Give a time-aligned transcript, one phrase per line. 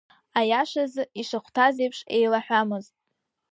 [0.39, 2.93] Аиашазы, ишахәҭаз еиԥш еилаҳәамызт…